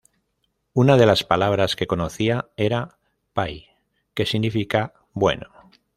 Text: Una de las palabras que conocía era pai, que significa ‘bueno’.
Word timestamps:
Una 0.73 0.97
de 0.97 1.05
las 1.05 1.23
palabras 1.23 1.75
que 1.75 1.85
conocía 1.85 2.49
era 2.57 2.97
pai, 3.35 3.67
que 4.15 4.25
significa 4.25 4.95
‘bueno’. 5.13 5.45